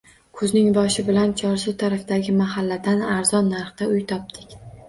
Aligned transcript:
Kuzning 0.37 0.69
boshi 0.77 1.05
bilan 1.09 1.33
Chorsu 1.41 1.75
tarafdagi 1.85 2.35
mahalladan 2.39 3.07
arzon 3.19 3.55
narxda 3.57 3.93
uy 3.93 4.05
topdik 4.15 4.59